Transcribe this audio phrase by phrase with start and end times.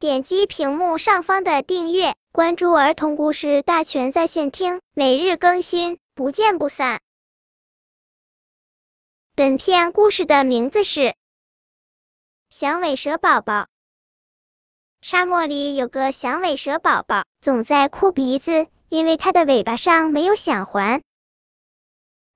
[0.00, 7.00] 点击屏幕上方的订阅，关注儿童故事大全在线听，每日更新，不见不散。
[9.34, 11.00] 本片故事的名字是
[12.48, 13.62] 《响尾蛇宝宝》。
[15.00, 21.02] 沙漠里有个响尾蛇宝宝，总在哭鼻子，因为它的尾巴上没有响环。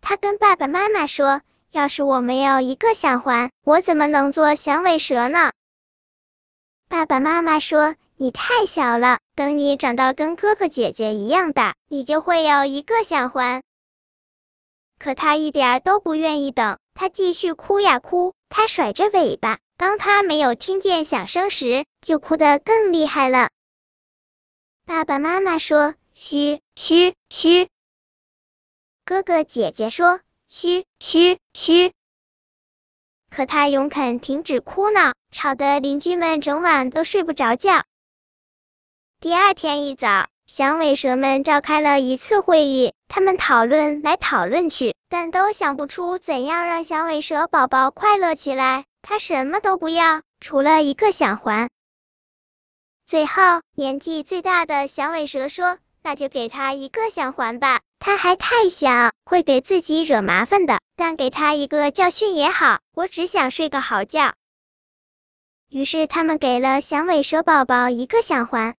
[0.00, 1.42] 他跟爸爸妈妈说
[1.72, 5.52] ：“要是我没有一个响环，我怎么能做响尾蛇呢？”
[6.90, 13.62] 爸爸妈妈说：“你太小了，等你长到跟哥哥姐姐一样大，你就会有一个响环。”
[14.98, 19.60] 可他一点都不愿意等，他继续哭呀哭，他甩着尾巴。
[19.76, 23.50] 当他没有听见响声时，就哭得更厉害了。
[24.84, 27.68] 爸爸妈妈说：“嘘嘘嘘。”
[29.06, 30.18] 哥哥姐姐说
[30.50, 31.92] ：“嘘嘘嘘。”
[33.30, 37.84] 可他勇肯停止哭闹，吵得邻居们整晚都睡不着觉。
[39.20, 48.84] 第二天一早，响尾蛇们召开了一次会议，他们讨论来讨论去，但都想不出怎样让响尾蛇宝宝快乐起来。
[49.02, 51.70] 他什么都不要，除了一个响环。
[53.06, 60.80] 最后，年纪最大的响尾蛇说：“那就给他一个响环吧。”他还太小，会给自己惹麻烦的。
[60.96, 64.34] 但给他一个教训也好，我只想睡个好觉。
[65.68, 68.74] 于是他们给了响尾蛇宝宝一个响环。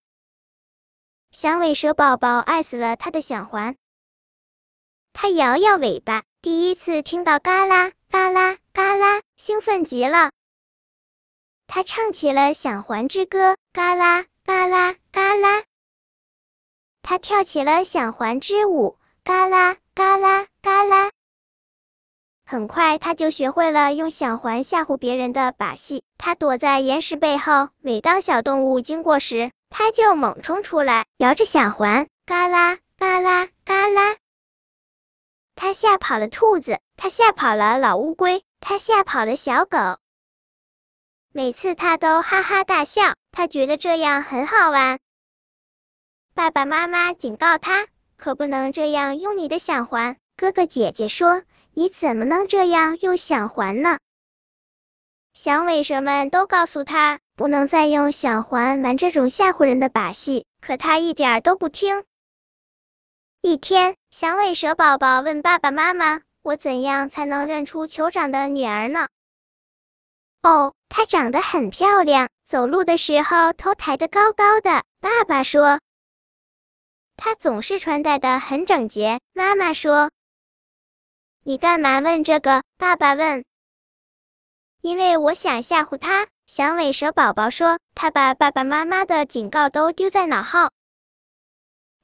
[1.32, 3.76] 响尾蛇宝宝爱死了他的响环。
[5.14, 10.32] 他摇摇尾巴，第一次听到嘎啦嘎啦嘎啦，兴奋极了。
[11.68, 15.64] 他唱起了响环之歌，嘎啦嘎啦嘎啦。
[17.02, 18.98] 他跳起了响环之舞。
[19.24, 21.12] 嘎啦嘎啦嘎啦！
[22.44, 26.04] 很快他就学会了用响环吓唬别人的把戏。
[26.18, 34.18] 他躲在岩石背后，每当小动物经过时，他就猛冲出来，摇着响环，嘎啦嘎啦嘎啦。
[35.56, 40.00] 他吓跑了兔子，他吓跑了老乌龟，他吓跑了小狗。
[41.32, 45.00] 每次他都哈哈大笑，他觉得这样很好玩。
[46.34, 47.88] 爸爸妈妈警告他。
[48.22, 50.16] 可不能这样用你的响环。
[50.38, 51.42] 哥哥姐姐说
[51.74, 53.98] ：“你怎么能这样用响环呢？”
[55.34, 60.46] 响尾蛇们都告诉他，不能再用响环玩这种吓唬人的把戏。
[60.62, 62.04] 可他一点都不听。
[63.42, 69.08] 一天，响尾蛇宝宝问爸爸妈妈：“我怎样才能认出酋长的女儿呢？”
[70.44, 74.84] 哦，她长得很漂亮，走路的时候头抬得高高的。
[75.00, 75.80] 爸爸说。
[77.24, 79.20] 他总是穿戴的很整洁。
[79.32, 80.10] 妈妈说
[81.46, 83.46] ：“你干嘛问这个？”爸爸问
[84.82, 90.72] ：“因为我想吓唬他。”响尾蛇宝宝说：“他把爸爸妈妈的警告都丢在脑后。”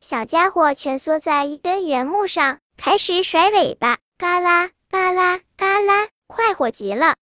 [0.02, 7.16] 小家伙蜷缩在一根原木上，开始甩尾巴，嘎啦嘎啦嘎啦，快活极了。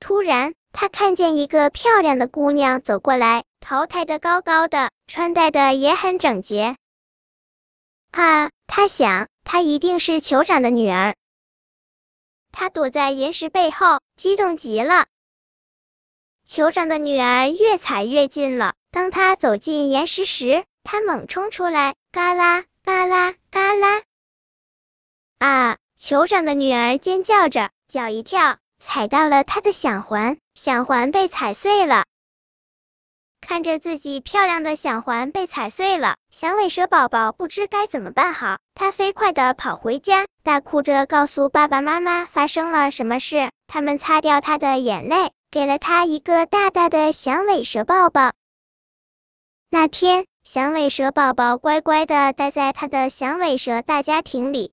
[0.00, 4.90] 突然，他看见一个漂亮的姑娘走过来，头抬得高高的。
[5.06, 6.76] 穿戴的也很整洁
[8.10, 8.50] 啊！
[8.66, 11.14] 他想，她一定是酋长的女儿。
[12.50, 15.06] 他躲在岩石背后，激动极了。
[16.48, 18.74] 酋长的女儿越踩越近了。
[18.90, 24.02] 当他走进岩石时，他猛冲出来，嘎啦嘎啦嘎啦！
[25.38, 25.78] 啊！
[25.98, 32.04] 酋长的女儿尖叫着，脚一跳，踩到了他的响环，响环被踩碎了。
[33.40, 38.58] 看着自己漂亮的响环被踩碎了，响尾蛇宝宝不知该怎么办好。
[38.74, 43.50] 他飞快的跑回家，大哭着告诉爸爸妈妈发生了什么事。
[43.66, 48.32] 他们擦掉他的眼泪，给了他一个大大的响尾蛇抱抱。
[49.68, 54.72] 那天，响尾蛇宝宝乖乖的待在他的响尾蛇大家庭里。